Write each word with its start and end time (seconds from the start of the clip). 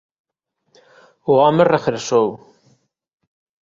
O 1.31 1.33
home 1.43 1.63
regresou. 1.73 2.27